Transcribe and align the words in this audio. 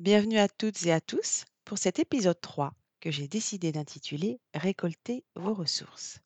Bienvenue 0.00 0.38
à 0.38 0.48
toutes 0.48 0.86
et 0.86 0.92
à 0.92 1.00
tous 1.02 1.44
pour 1.66 1.76
cet 1.76 1.98
épisode 1.98 2.40
3 2.40 2.72
que 3.00 3.10
j'ai 3.10 3.28
décidé 3.28 3.70
d'intituler 3.70 4.40
Récolter 4.54 5.26
vos 5.34 5.52
ressources. 5.52 6.20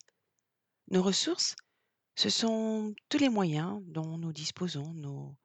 Nos 0.91 1.03
ressources, 1.03 1.57
ce 2.15 2.29
sont 2.29 2.95
tous 3.09 3.17
les 3.17 3.27
moyens 3.27 3.81
dont 3.87 4.17
nous 4.17 4.31
disposons, 4.31 5.35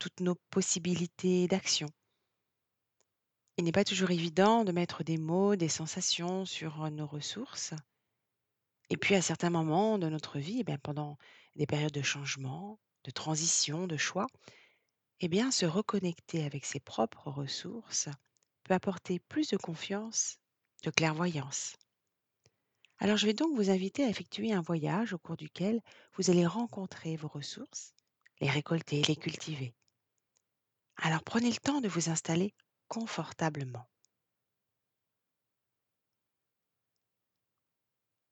toutes 0.00 0.18
nos 0.18 0.34
possibilités 0.50 1.46
d'action. 1.46 1.86
Il 3.56 3.62
n'est 3.62 3.70
pas 3.70 3.84
toujours 3.84 4.10
évident 4.10 4.64
de 4.64 4.72
mettre 4.72 5.04
des 5.04 5.16
mots, 5.16 5.54
des 5.54 5.68
sensations 5.68 6.44
sur 6.44 6.90
nos 6.90 7.06
ressources. 7.06 7.72
Et 8.90 8.96
puis 8.96 9.14
à 9.14 9.22
certains 9.22 9.50
moments 9.50 9.96
de 9.96 10.08
notre 10.08 10.40
vie, 10.40 10.64
eh 10.66 10.78
pendant 10.78 11.18
des 11.54 11.66
périodes 11.66 11.92
de 11.92 12.02
changement, 12.02 12.80
de 13.04 13.12
transition, 13.12 13.86
de 13.86 13.96
choix, 13.96 14.26
eh 15.20 15.28
bien, 15.28 15.50
se 15.50 15.66
reconnecter 15.66 16.44
avec 16.44 16.64
ses 16.64 16.80
propres 16.80 17.30
ressources 17.30 18.08
peut 18.64 18.74
apporter 18.74 19.18
plus 19.18 19.48
de 19.48 19.56
confiance, 19.56 20.38
de 20.82 20.90
clairvoyance. 20.90 21.76
Alors 22.98 23.16
je 23.16 23.26
vais 23.26 23.34
donc 23.34 23.54
vous 23.54 23.70
inviter 23.70 24.04
à 24.04 24.08
effectuer 24.08 24.52
un 24.52 24.62
voyage 24.62 25.12
au 25.12 25.18
cours 25.18 25.36
duquel 25.36 25.80
vous 26.14 26.30
allez 26.30 26.46
rencontrer 26.46 27.16
vos 27.16 27.28
ressources, 27.28 27.94
les 28.40 28.50
récolter, 28.50 29.02
les 29.02 29.16
cultiver. 29.16 29.74
Alors 30.96 31.22
prenez 31.22 31.50
le 31.50 31.56
temps 31.56 31.80
de 31.80 31.88
vous 31.88 32.08
installer 32.08 32.54
confortablement. 32.88 33.86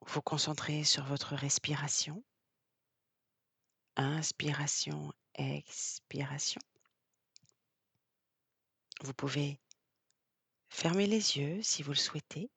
Vous 0.07 0.23
concentrez 0.23 0.85
sur 0.85 1.05
votre 1.05 1.35
respiration. 1.35 2.23
Inspiration, 3.97 5.13
expiration. 5.35 6.61
Vous 9.03 9.15
pouvez 9.15 9.61
fermer 10.69 11.07
les 11.07 11.37
yeux 11.37 11.63
si 11.63 11.83
vous 11.83 11.93
le 11.93 11.97
souhaitez. 11.97 12.51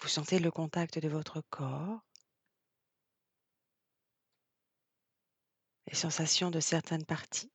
Vous 0.00 0.08
sentez 0.08 0.38
le 0.38 0.50
contact 0.50 0.98
de 0.98 1.08
votre 1.08 1.40
corps, 1.50 2.00
les 5.86 5.94
sensations 5.94 6.50
de 6.50 6.60
certaines 6.60 7.06
parties, 7.06 7.52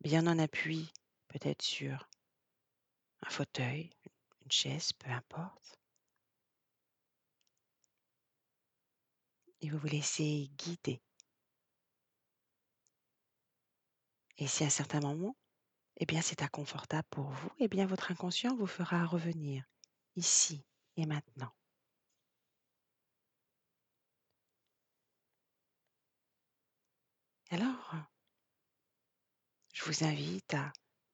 bien 0.00 0.26
en 0.26 0.38
appui 0.38 0.92
peut-être 1.28 1.62
sur 1.62 2.08
un 3.22 3.30
fauteuil, 3.30 3.90
une 4.44 4.50
chaise, 4.52 4.92
peu 4.92 5.10
importe. 5.10 5.78
Et 9.60 9.70
vous 9.70 9.78
vous 9.78 9.86
laissez 9.86 10.50
guider. 10.56 11.00
Et 14.38 14.46
si 14.46 14.64
à 14.64 14.70
certains 14.70 15.00
moments, 15.00 15.36
eh 15.98 16.06
bien 16.06 16.22
c'est 16.22 16.42
inconfortable 16.42 17.06
pour 17.10 17.30
vous, 17.30 17.50
eh 17.58 17.68
bien 17.68 17.86
votre 17.86 18.10
inconscient 18.10 18.56
vous 18.56 18.66
fera 18.66 19.04
revenir 19.06 19.64
ici 20.16 20.64
et 20.96 21.06
maintenant. 21.06 21.52
Alors, 27.50 27.94
je 29.72 29.84
vous 29.84 30.04
invite 30.04 30.54
à 30.54 30.72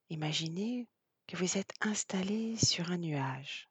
imaginer 0.09 0.87
que 1.27 1.37
vous 1.37 1.57
êtes 1.57 1.71
installé 1.81 2.57
sur 2.57 2.91
un 2.91 2.97
nuage. 2.97 3.69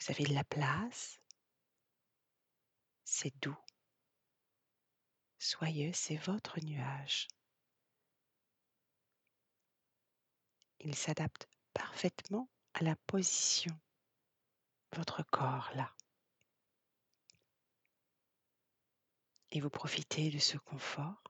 Vous 0.00 0.10
avez 0.10 0.24
de 0.24 0.34
la 0.34 0.44
place, 0.44 1.20
c'est 3.04 3.34
doux, 3.40 3.56
soyeux, 5.44 5.92
c'est 5.92 6.16
votre 6.16 6.58
nuage. 6.64 7.28
Il 10.80 10.94
s'adapte 10.94 11.48
parfaitement 11.74 12.48
à 12.72 12.82
la 12.82 12.96
position, 12.96 13.78
votre 14.92 15.22
corps 15.22 15.70
là. 15.74 15.94
Et 19.50 19.60
vous 19.60 19.70
profitez 19.70 20.30
de 20.30 20.38
ce 20.38 20.56
confort. 20.56 21.22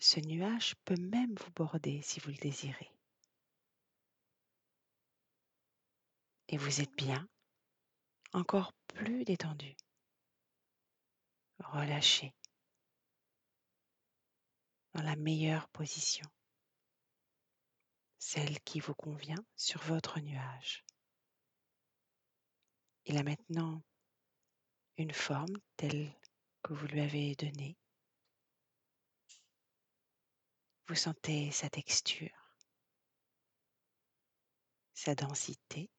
Ce 0.00 0.20
nuage 0.20 0.74
peut 0.84 1.00
même 1.00 1.34
vous 1.34 1.50
border 1.52 2.02
si 2.02 2.20
vous 2.20 2.30
le 2.30 2.36
désirez. 2.36 2.90
Et 6.48 6.58
vous 6.58 6.82
êtes 6.82 6.94
bien, 6.94 7.26
encore 8.34 8.72
plus 8.88 9.24
détendu, 9.24 9.74
relâché, 11.72 12.34
dans 14.94 15.02
la 15.02 15.16
meilleure 15.16 15.68
position, 15.68 16.26
celle 18.18 18.60
qui 18.60 18.80
vous 18.80 18.94
convient 18.94 19.44
sur 19.56 19.82
votre 19.82 20.20
nuage. 20.20 20.84
Il 23.06 23.18
a 23.18 23.22
maintenant 23.22 23.82
une 24.96 25.12
forme 25.12 25.56
telle 25.76 26.10
que 26.62 26.72
vous 26.72 26.86
lui 26.86 27.00
avez 27.00 27.34
donnée. 27.34 27.76
Vous 30.86 30.94
sentez 30.94 31.50
sa 31.50 31.68
texture, 31.68 32.56
sa 34.94 35.14
densité. 35.14 35.90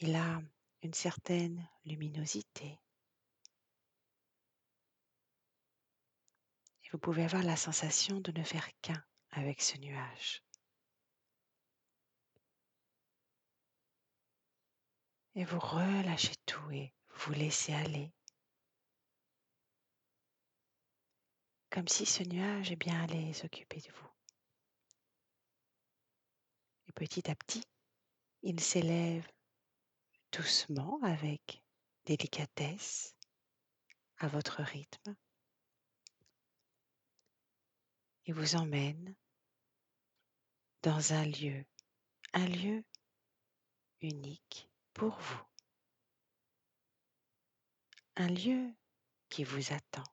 Il 0.00 0.14
a 0.16 0.42
une 0.82 0.94
certaine 0.94 1.66
luminosité. 1.84 2.78
Vous 6.90 6.98
pouvez 6.98 7.24
avoir 7.24 7.42
la 7.42 7.56
sensation 7.56 8.20
de 8.20 8.32
ne 8.32 8.42
faire 8.42 8.68
qu'un 8.80 9.04
avec 9.30 9.60
ce 9.60 9.76
nuage. 9.78 10.42
Et 15.34 15.44
vous 15.44 15.58
relâchez 15.60 16.34
tout 16.46 16.70
et 16.70 16.94
vous 17.10 17.32
laissez 17.32 17.74
aller. 17.74 18.12
Comme 21.70 21.88
si 21.88 22.06
ce 22.06 22.22
nuage 22.22 22.72
eh 22.72 22.76
bien, 22.76 23.04
allait 23.04 23.34
s'occuper 23.34 23.80
de 23.80 23.92
vous. 23.92 24.10
Et 26.86 26.92
petit 26.92 27.30
à 27.30 27.34
petit, 27.34 27.62
il 28.42 28.58
s'élève 28.60 29.28
doucement 30.32 30.98
avec 31.02 31.62
délicatesse 32.06 33.14
à 34.16 34.28
votre 34.28 34.62
rythme 34.62 35.14
et 38.28 38.32
vous 38.32 38.56
emmène 38.56 39.14
dans 40.82 41.14
un 41.14 41.24
lieu, 41.24 41.64
un 42.34 42.46
lieu 42.46 42.84
unique 44.02 44.70
pour 44.92 45.18
vous, 45.18 45.44
un 48.16 48.28
lieu 48.28 48.70
qui 49.30 49.44
vous 49.44 49.72
attend. 49.72 50.04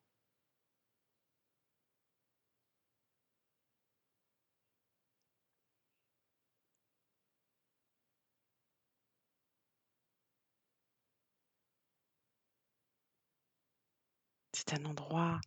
C'est 14.54 14.74
un 14.74 14.86
endroit 14.86 15.42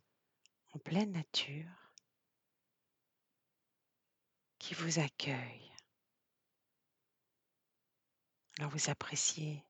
en 0.75 0.79
pleine 0.81 1.13
nature 1.13 1.88
vous 4.75 4.99
accueille. 4.99 5.73
Alors 8.59 8.71
vous 8.71 8.91
appréciez 8.91 9.65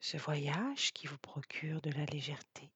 ce 0.00 0.16
voyage 0.16 0.92
qui 0.92 1.06
vous 1.06 1.18
procure 1.18 1.80
de 1.80 1.90
la 1.90 2.04
légèreté. 2.06 2.70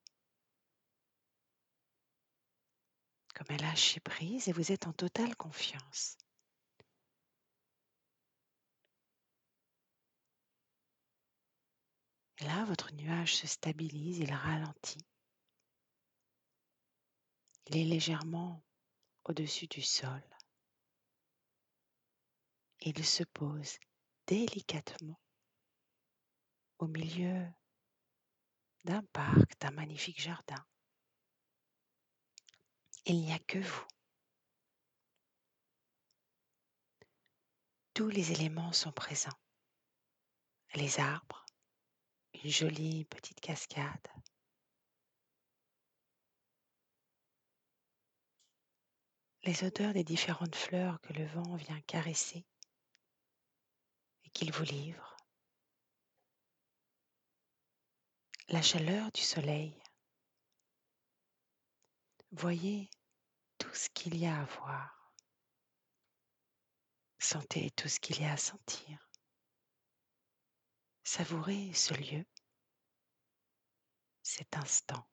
Comme 3.35 3.47
un 3.49 3.57
lâcher 3.57 3.99
prise 3.99 4.47
et 4.47 4.53
vous 4.53 4.71
êtes 4.71 4.87
en 4.87 4.93
totale 4.93 5.35
confiance. 5.35 6.17
Là, 12.41 12.65
votre 12.65 12.93
nuage 12.93 13.35
se 13.35 13.47
stabilise, 13.47 14.19
il 14.19 14.33
ralentit. 14.33 15.05
Il 17.67 17.77
est 17.77 17.83
légèrement 17.83 18.63
au-dessus 19.25 19.67
du 19.67 19.81
sol. 19.81 20.23
Il 22.81 23.05
se 23.05 23.23
pose 23.23 23.77
délicatement 24.27 25.19
au 26.79 26.87
milieu 26.87 27.47
d'un 28.85 29.03
parc, 29.13 29.59
d'un 29.59 29.71
magnifique 29.71 30.21
jardin. 30.21 30.63
Il 33.05 33.21
n'y 33.21 33.33
a 33.33 33.39
que 33.39 33.59
vous. 33.59 33.87
Tous 37.93 38.09
les 38.09 38.31
éléments 38.31 38.73
sont 38.73 38.91
présents. 38.91 39.39
Les 40.75 40.99
arbres, 40.99 41.45
une 42.33 42.49
jolie 42.49 43.05
petite 43.05 43.39
cascade, 43.39 44.07
les 49.43 49.63
odeurs 49.63 49.93
des 49.93 50.03
différentes 50.03 50.55
fleurs 50.55 50.99
que 51.01 51.13
le 51.13 51.25
vent 51.25 51.55
vient 51.55 51.81
caresser 51.81 52.45
qu'il 54.37 54.51
vous 54.51 54.65
livre, 54.65 55.17
la 58.49 58.61
chaleur 58.61 59.11
du 59.11 59.21
soleil. 59.21 59.75
Voyez 62.29 62.91
tout 63.57 63.73
ce 63.73 63.89
qu'il 63.89 64.15
y 64.15 64.27
a 64.27 64.39
à 64.39 64.45
voir. 64.45 65.11
Sentez 67.17 67.71
tout 67.71 67.87
ce 67.87 67.99
qu'il 67.99 68.21
y 68.21 68.25
a 68.25 68.33
à 68.33 68.37
sentir. 68.37 69.09
Savourez 71.03 71.73
ce 71.73 71.95
lieu, 71.95 72.23
cet 74.21 74.55
instant. 74.55 75.09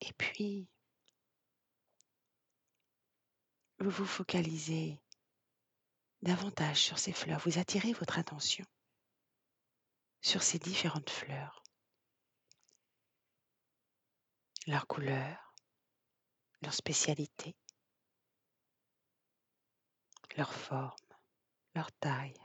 Et 0.00 0.14
puis, 0.14 0.70
vous 3.80 3.90
vous 3.90 4.06
focalisez 4.06 5.00
davantage 6.22 6.82
sur 6.82 6.98
ces 6.98 7.12
fleurs, 7.12 7.40
vous 7.40 7.58
attirez 7.58 7.94
votre 7.94 8.18
attention 8.18 8.64
sur 10.20 10.42
ces 10.42 10.58
différentes 10.58 11.08
fleurs, 11.08 11.62
leur 14.66 14.86
couleur, 14.86 15.54
leur 16.60 16.74
spécialité, 16.74 17.56
leur 20.36 20.52
forme, 20.52 20.94
leur 21.74 21.90
taille. 21.92 22.38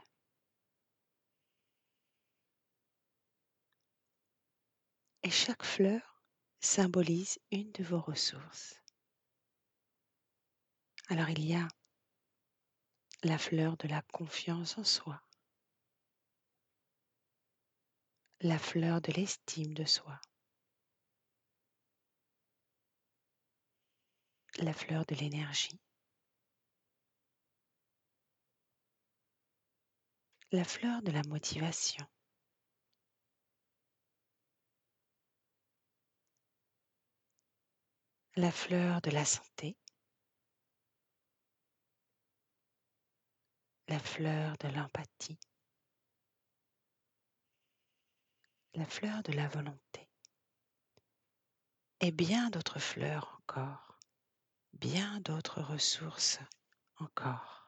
Et 5.22 5.30
chaque 5.30 5.64
fleur 5.64 6.22
symbolise 6.60 7.38
une 7.50 7.70
de 7.72 7.84
vos 7.84 8.00
ressources. 8.00 8.80
Alors 11.08 11.30
il 11.30 11.44
y 11.44 11.54
a 11.54 11.68
la 13.22 13.38
fleur 13.38 13.76
de 13.76 13.86
la 13.86 14.02
confiance 14.02 14.76
en 14.76 14.82
soi, 14.82 15.22
la 18.40 18.58
fleur 18.58 19.00
de 19.00 19.12
l'estime 19.12 19.72
de 19.72 19.84
soi, 19.84 20.20
la 24.58 24.72
fleur 24.72 25.06
de 25.06 25.14
l'énergie, 25.14 25.78
la 30.50 30.64
fleur 30.64 31.02
de 31.02 31.12
la 31.12 31.22
motivation, 31.22 32.04
la 38.34 38.50
fleur 38.50 39.00
de 39.02 39.10
la 39.10 39.24
santé, 39.24 39.76
la 43.88 43.98
fleur 43.98 44.56
de 44.58 44.68
l'empathie, 44.68 45.38
la 48.74 48.84
fleur 48.84 49.22
de 49.22 49.32
la 49.32 49.48
volonté. 49.48 50.08
Et 52.00 52.10
bien 52.10 52.50
d'autres 52.50 52.78
fleurs 52.78 53.40
encore, 53.40 53.98
bien 54.72 55.20
d'autres 55.20 55.62
ressources 55.62 56.40
encore. 56.96 57.66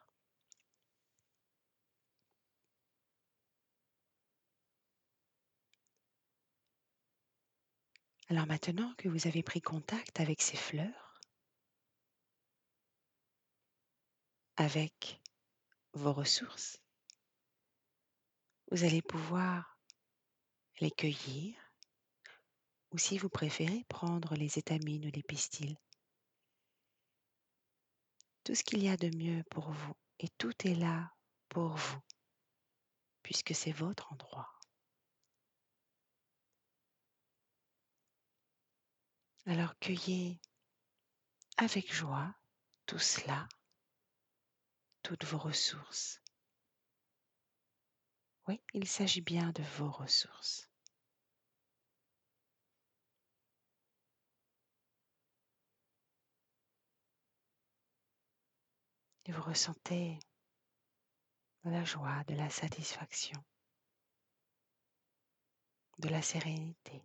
Alors 8.30 8.46
maintenant 8.46 8.92
que 8.98 9.08
vous 9.08 9.26
avez 9.26 9.42
pris 9.42 9.62
contact 9.62 10.20
avec 10.20 10.42
ces 10.42 10.58
fleurs, 10.58 11.20
avec 14.56 15.22
vos 15.94 16.12
ressources, 16.12 16.80
vous 18.70 18.84
allez 18.84 19.02
pouvoir 19.02 19.78
les 20.80 20.90
cueillir 20.90 21.56
ou 22.90 22.98
si 22.98 23.18
vous 23.18 23.28
préférez 23.28 23.84
prendre 23.88 24.34
les 24.34 24.58
étamines 24.58 25.06
ou 25.06 25.10
les 25.14 25.22
pistils. 25.22 25.76
Tout 28.44 28.54
ce 28.54 28.64
qu'il 28.64 28.82
y 28.82 28.88
a 28.88 28.96
de 28.96 29.14
mieux 29.16 29.42
pour 29.50 29.70
vous 29.70 29.94
et 30.20 30.28
tout 30.38 30.54
est 30.66 30.74
là 30.74 31.12
pour 31.48 31.74
vous 31.74 32.00
puisque 33.22 33.54
c'est 33.54 33.72
votre 33.72 34.12
endroit. 34.12 34.48
Alors 39.46 39.78
cueillez 39.78 40.40
avec 41.56 41.92
joie 41.92 42.34
tout 42.86 42.98
cela, 42.98 43.48
toutes 45.08 45.24
vos 45.24 45.38
ressources. 45.38 46.20
Oui, 48.46 48.60
il 48.74 48.86
s'agit 48.86 49.22
bien 49.22 49.52
de 49.52 49.62
vos 49.78 49.90
ressources. 49.90 50.68
Vous 59.28 59.42
ressentez 59.42 60.18
la 61.64 61.84
joie, 61.84 62.22
de 62.24 62.34
la 62.34 62.50
satisfaction, 62.50 63.42
de 65.98 66.08
la 66.10 66.20
sérénité. 66.20 67.02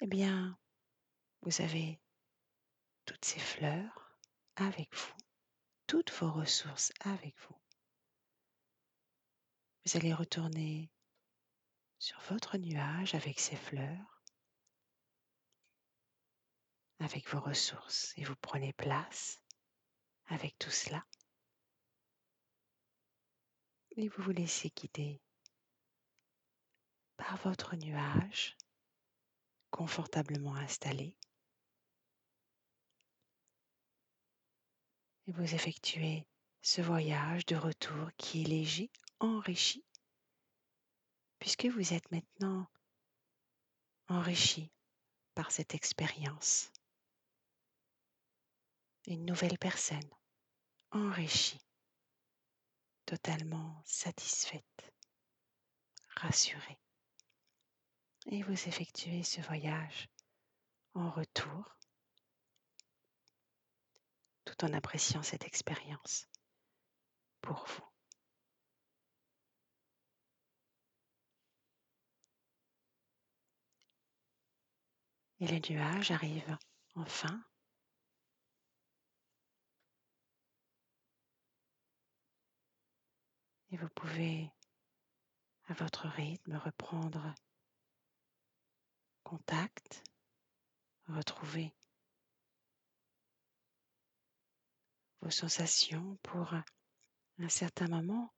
eh 0.00 0.06
bien, 0.06 0.58
vous 1.42 1.62
avez 1.62 2.00
toutes 3.04 3.24
ces 3.24 3.38
fleurs 3.38 4.18
avec 4.56 4.94
vous, 4.94 5.14
toutes 5.86 6.12
vos 6.12 6.30
ressources 6.30 6.92
avec 7.00 7.38
vous. 7.40 7.56
Vous 9.84 9.96
allez 9.96 10.12
retourner 10.12 10.90
sur 11.98 12.20
votre 12.22 12.58
nuage 12.58 13.14
avec 13.14 13.38
ces 13.38 13.56
fleurs, 13.56 14.22
avec 16.98 17.28
vos 17.28 17.40
ressources, 17.40 18.12
et 18.16 18.24
vous 18.24 18.36
prenez 18.36 18.72
place 18.72 19.40
avec 20.26 20.58
tout 20.58 20.70
cela. 20.70 21.04
Et 23.96 24.08
vous 24.08 24.22
vous 24.22 24.32
laissez 24.32 24.70
guider 24.70 25.20
par 27.16 27.36
votre 27.38 27.76
nuage 27.76 28.56
confortablement 29.70 30.54
installé. 30.54 31.16
Et 35.26 35.32
vous 35.32 35.54
effectuez 35.54 36.26
ce 36.60 36.82
voyage 36.82 37.46
de 37.46 37.56
retour 37.56 38.10
qui 38.18 38.42
est 38.42 38.46
léger, 38.46 38.90
enrichi, 39.18 39.82
puisque 41.38 41.66
vous 41.66 41.94
êtes 41.94 42.10
maintenant 42.10 42.66
enrichi 44.08 44.70
par 45.34 45.50
cette 45.50 45.74
expérience. 45.74 46.70
Une 49.06 49.24
nouvelle 49.24 49.58
personne, 49.58 50.10
enrichie 50.90 51.65
totalement 53.06 53.82
satisfaite, 53.84 54.92
rassurée. 56.16 56.78
Et 58.26 58.42
vous 58.42 58.68
effectuez 58.68 59.22
ce 59.22 59.40
voyage 59.40 60.08
en 60.94 61.10
retour 61.10 61.76
tout 64.44 64.64
en 64.64 64.72
appréciant 64.72 65.22
cette 65.22 65.44
expérience 65.44 66.28
pour 67.40 67.64
vous. 67.66 67.84
Et 75.38 75.46
le 75.46 75.60
nuage 75.68 76.10
arrive 76.10 76.56
enfin 76.94 77.44
Et 83.70 83.76
vous 83.76 83.88
pouvez, 83.90 84.50
à 85.66 85.74
votre 85.74 86.06
rythme, 86.08 86.56
reprendre 86.56 87.34
contact, 89.24 90.04
retrouver 91.08 91.74
vos 95.20 95.30
sensations 95.30 96.16
pour 96.22 96.54
un 97.38 97.48
certain 97.48 97.88
moment 97.88 98.32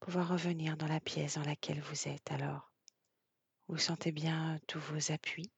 pouvoir 0.00 0.28
revenir 0.28 0.76
dans 0.76 0.88
la 0.88 1.00
pièce 1.00 1.36
dans 1.36 1.44
laquelle 1.44 1.80
vous 1.80 2.08
êtes. 2.08 2.30
Alors, 2.30 2.70
vous 3.68 3.78
sentez 3.78 4.12
bien 4.12 4.58
tous 4.66 4.80
vos 4.80 5.12
appuis, 5.12 5.50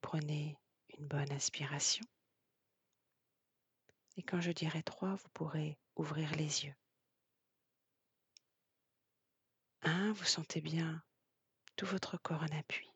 prenez 0.00 0.58
une 0.98 1.06
bonne 1.06 1.30
inspiration. 1.32 2.04
Et 4.20 4.22
quand 4.22 4.42
je 4.42 4.52
dirai 4.52 4.82
3, 4.82 5.14
vous 5.14 5.28
pourrez 5.32 5.78
ouvrir 5.96 6.30
les 6.32 6.66
yeux. 6.66 6.74
1, 9.80 10.12
vous 10.12 10.24
sentez 10.26 10.60
bien 10.60 11.02
tout 11.76 11.86
votre 11.86 12.18
corps 12.18 12.42
en 12.42 12.58
appui. 12.58 12.86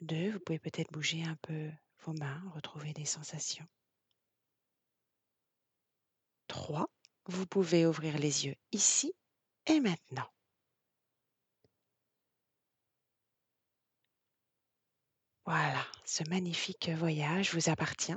2, 0.00 0.32
vous 0.32 0.40
pouvez 0.40 0.58
peut-être 0.58 0.90
bouger 0.90 1.22
un 1.22 1.36
peu 1.42 1.70
vos 2.00 2.12
mains, 2.14 2.42
retrouver 2.56 2.92
des 2.92 3.04
sensations. 3.04 3.68
3, 6.48 6.90
vous 7.26 7.46
pouvez 7.46 7.86
ouvrir 7.86 8.18
les 8.18 8.46
yeux 8.46 8.56
ici 8.72 9.14
et 9.66 9.78
maintenant. 9.78 10.28
Voilà, 15.44 15.86
ce 16.04 16.28
magnifique 16.28 16.88
voyage 16.88 17.54
vous 17.54 17.70
appartient. 17.70 18.12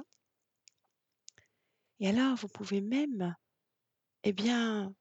Et 1.99 2.07
alors, 2.07 2.35
vous 2.35 2.47
pouvez 2.47 2.81
même, 2.81 3.35
eh 4.23 4.31
bien, 4.31 4.93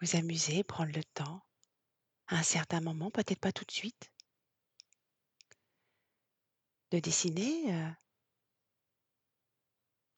vous 0.00 0.16
amuser, 0.16 0.62
prendre 0.62 0.92
le 0.92 1.04
temps, 1.04 1.42
à 2.28 2.36
un 2.36 2.42
certain 2.42 2.80
moment, 2.80 3.10
peut-être 3.10 3.40
pas 3.40 3.52
tout 3.52 3.64
de 3.64 3.72
suite, 3.72 4.12
de 6.90 7.00
dessiner 7.00 7.74
euh, 7.74 7.90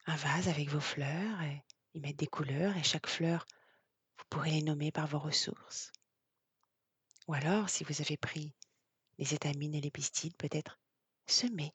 un 0.05 0.15
vase 0.15 0.47
avec 0.47 0.69
vos 0.69 0.79
fleurs 0.79 1.41
et 1.41 1.63
y 1.93 1.99
mettre 1.99 2.17
des 2.17 2.27
couleurs 2.27 2.77
et 2.77 2.83
chaque 2.83 3.07
fleur, 3.07 3.45
vous 4.17 4.25
pourrez 4.29 4.51
les 4.51 4.61
nommer 4.61 4.91
par 4.91 5.07
vos 5.07 5.19
ressources. 5.19 5.91
Ou 7.27 7.33
alors, 7.33 7.69
si 7.69 7.83
vous 7.83 8.01
avez 8.01 8.17
pris 8.17 8.53
les 9.17 9.33
étamines 9.33 9.75
et 9.75 9.81
les 9.81 9.91
pistils, 9.91 10.35
peut-être 10.35 10.79
semer 11.27 11.73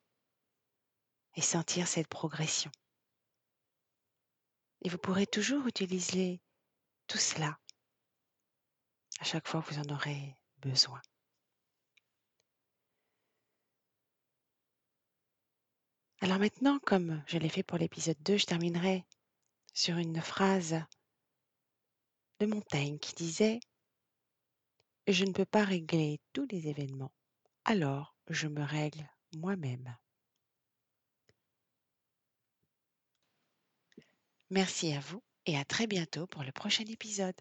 et 1.34 1.42
sentir 1.42 1.86
cette 1.86 2.08
progression. 2.08 2.70
Et 4.82 4.88
vous 4.88 4.98
pourrez 4.98 5.26
toujours 5.26 5.66
utiliser 5.66 6.40
tout 7.06 7.18
cela 7.18 7.58
à 9.20 9.24
chaque 9.24 9.48
fois 9.48 9.62
que 9.62 9.74
vous 9.74 9.80
en 9.80 9.94
aurez 9.94 10.36
besoin. 10.58 11.00
Alors 16.20 16.38
maintenant, 16.38 16.78
comme 16.80 17.22
je 17.26 17.38
l'ai 17.38 17.48
fait 17.48 17.62
pour 17.62 17.78
l'épisode 17.78 18.20
2, 18.22 18.36
je 18.36 18.46
terminerai 18.46 19.04
sur 19.74 19.98
une 19.98 20.20
phrase 20.20 20.82
de 22.40 22.46
Montaigne 22.46 22.98
qui 22.98 23.14
disait 23.14 23.60
Je 25.06 25.24
ne 25.24 25.32
peux 25.32 25.44
pas 25.44 25.64
régler 25.64 26.20
tous 26.32 26.46
les 26.50 26.68
événements, 26.68 27.12
alors 27.64 28.16
je 28.28 28.48
me 28.48 28.62
règle 28.62 29.08
moi-même. 29.36 29.96
Merci 34.50 34.92
à 34.92 34.98
vous 35.00 35.22
et 35.46 35.56
à 35.56 35.64
très 35.64 35.86
bientôt 35.86 36.26
pour 36.26 36.42
le 36.42 36.50
prochain 36.50 36.84
épisode. 36.88 37.36